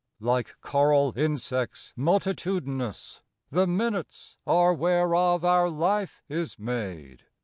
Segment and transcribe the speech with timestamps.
[0.19, 7.25] IKE coral insects multitudinous The minutes are whereof our life is made.